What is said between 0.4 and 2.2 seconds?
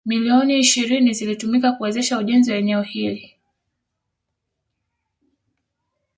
ishirini zilitumika kuwezesha